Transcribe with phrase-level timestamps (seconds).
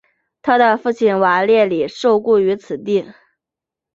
[0.41, 3.13] 他的父亲瓦列里受雇于此地。